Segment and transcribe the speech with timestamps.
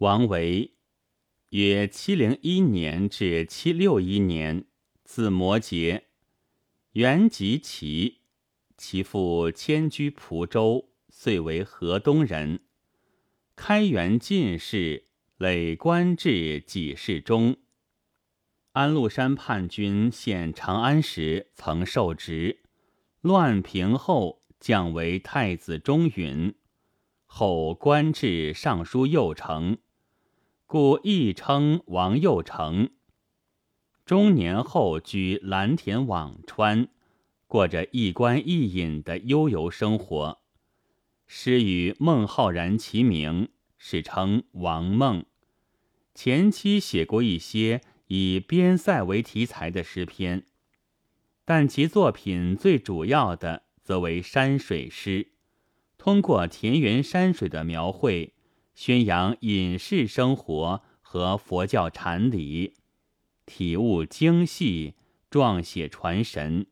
[0.00, 0.76] 王维，
[1.50, 4.64] 约七零一年至七六一年，
[5.04, 6.04] 字摩诘，
[6.92, 8.22] 原籍齐，
[8.78, 12.60] 其父迁居蒲州，遂为河东人。
[13.54, 17.58] 开元进士，累官至给事中。
[18.72, 22.62] 安禄山叛军陷长安时，曾受职。
[23.20, 26.54] 乱平后，降为太子中允，
[27.26, 29.76] 后官至尚书右丞。
[30.72, 32.90] 故亦称王右丞。
[34.06, 36.86] 中年后居蓝田辋川，
[37.48, 40.40] 过着一官一隐的悠游生活。
[41.26, 45.24] 诗与孟浩然齐名，史称王孟。
[46.14, 50.46] 前期写过一些以边塞为题材的诗篇，
[51.44, 55.32] 但其作品最主要的则为山水诗，
[55.98, 58.34] 通过田园山水的描绘。
[58.80, 62.76] 宣扬隐士生活和佛教禅理，
[63.44, 64.94] 体悟精细，
[65.30, 66.66] 撰写传神，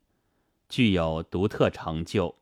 [0.71, 2.37] 具有独特成就。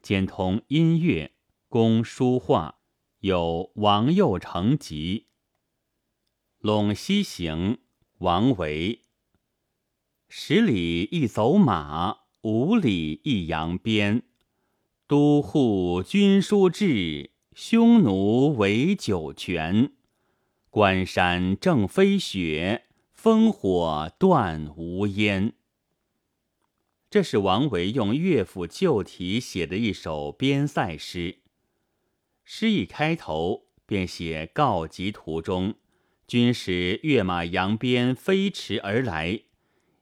[0.00, 1.32] 兼通音乐，
[1.68, 2.76] 工书画，
[3.20, 5.26] 有《王右成集》。
[6.66, 7.80] 陇西行，
[8.20, 9.02] 王维。
[10.30, 14.22] 十里一走马，五里一扬鞭。
[15.06, 17.32] 都护军书至。
[17.60, 19.90] 匈奴围酒泉，
[20.70, 22.84] 关山正飞雪，
[23.20, 25.54] 烽火断无烟。
[27.10, 31.38] 这是王维用乐府旧题写的一首边塞诗。
[32.44, 35.74] 诗一开头便写告急途中，
[36.28, 39.40] 军士跃马扬鞭飞驰而来，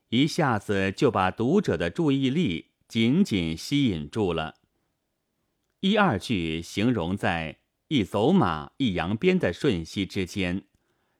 [0.09, 4.53] 一下子就把读者的注意力紧紧吸引住了。
[5.81, 7.57] 一二句形容在
[7.89, 10.63] 一走马一扬鞭的瞬息之间，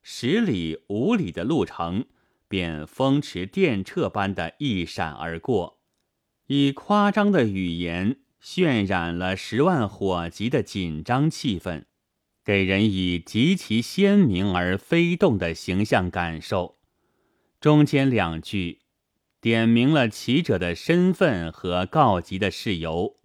[0.01, 2.05] 十里五里的路程
[2.47, 5.79] 便风驰电掣般的一闪而过，
[6.47, 11.85] 以夸张的语言渲染了十万火急的紧张气氛，
[12.43, 16.79] 给人以极其鲜明而飞动的形象感受。
[17.61, 18.79] 中间两句
[19.39, 23.17] 点明了骑者的身份和告急的事由。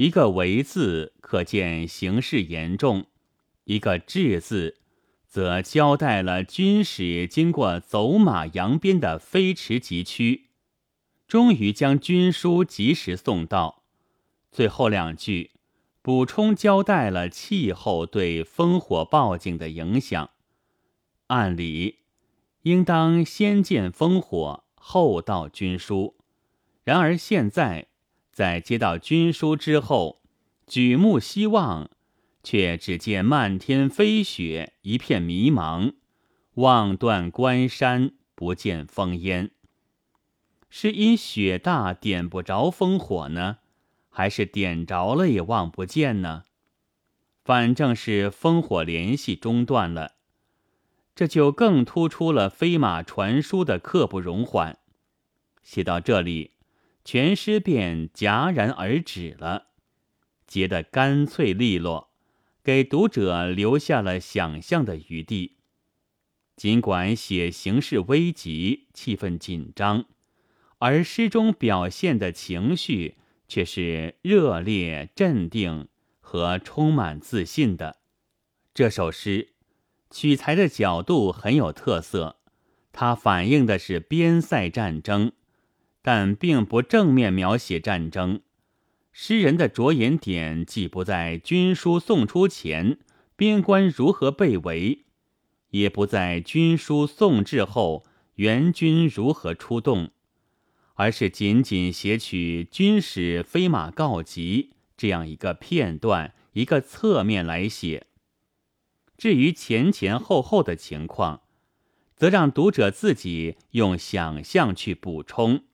[0.00, 3.02] 一个“为”字，可见形势严重；
[3.64, 4.78] 一个“至”字，
[5.26, 10.46] 则交代了军使经过走马扬鞭的飞驰急趋，
[11.28, 13.82] 终于将军书及时送到。
[14.50, 15.50] 最后两句
[16.00, 20.30] 补充交代了气候对烽火报警的影响。
[21.26, 21.98] 按理
[22.62, 26.16] 应当先见烽火，后到军书，
[26.84, 27.89] 然而现在。
[28.40, 30.22] 在接到军书之后，
[30.66, 31.90] 举目希望，
[32.42, 35.92] 却只见漫天飞雪，一片迷茫，
[36.54, 39.50] 望断关山，不见烽烟。
[40.70, 43.58] 是因雪大点不着烽火呢，
[44.08, 46.44] 还是点着了也望不见呢？
[47.44, 50.12] 反正是烽火联系中断了，
[51.14, 54.78] 这就更突出了飞马传书的刻不容缓。
[55.62, 56.52] 写到这里。
[57.12, 59.70] 全诗便戛然而止了，
[60.46, 62.12] 结得干脆利落，
[62.62, 65.56] 给读者留下了想象的余地。
[66.54, 70.04] 尽管写形势危急、气氛紧张，
[70.78, 73.16] 而诗中表现的情绪
[73.48, 75.88] 却是热烈、镇定
[76.20, 77.96] 和充满自信的。
[78.72, 79.54] 这首诗
[80.12, 82.36] 取材的角度很有特色，
[82.92, 85.32] 它反映的是边塞战争。
[86.02, 88.40] 但并不正面描写战争，
[89.12, 92.98] 诗人的着眼点既不在军书送出前
[93.36, 95.04] 边关如何被围，
[95.70, 98.04] 也不在军书送至后
[98.36, 100.10] 援军如何出动，
[100.94, 108.06] 而是仅仅写取军使飞马告急这样一个片段、一个侧面来写。
[109.18, 111.42] 至于前前后后的情况，
[112.16, 115.64] 则让读者自己用想象去补充。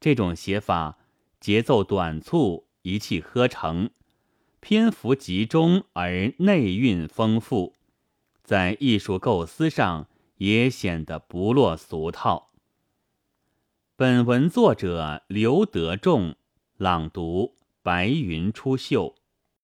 [0.00, 0.96] 这种写法
[1.38, 3.90] 节奏短促，一气呵成，
[4.58, 7.74] 篇幅集中而内蕴丰富，
[8.42, 10.08] 在艺术构思上
[10.38, 12.50] 也显得不落俗套。
[13.94, 16.34] 本文作者刘德仲，
[16.78, 19.16] 朗读：白云出岫。